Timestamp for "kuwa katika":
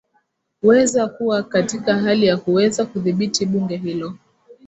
1.07-1.97